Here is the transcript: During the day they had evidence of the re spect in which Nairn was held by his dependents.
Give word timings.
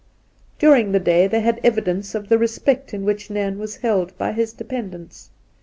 During 0.57 0.93
the 0.93 0.99
day 0.99 1.27
they 1.27 1.41
had 1.41 1.59
evidence 1.63 2.15
of 2.15 2.27
the 2.27 2.39
re 2.39 2.47
spect 2.47 2.91
in 2.91 3.05
which 3.05 3.29
Nairn 3.29 3.59
was 3.59 3.75
held 3.75 4.17
by 4.17 4.31
his 4.33 4.51
dependents. 4.51 5.29